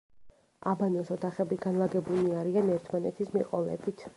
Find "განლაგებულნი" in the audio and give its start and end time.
1.65-2.35